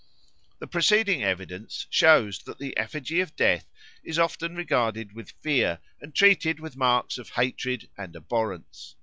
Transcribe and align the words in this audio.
The 0.57 0.65
preceding 0.65 1.21
evidence 1.23 1.85
shows 1.91 2.39
that 2.45 2.57
the 2.57 2.75
effigy 2.75 3.19
of 3.19 3.35
Death 3.35 3.71
is 4.03 4.17
often 4.17 4.55
regarded 4.55 5.13
with 5.13 5.35
fear 5.43 5.77
and 6.01 6.15
treated 6.15 6.59
with 6.59 6.75
marks 6.75 7.19
of 7.19 7.29
hatred 7.29 7.87
and 7.95 8.15
abhorrence. 8.15 8.95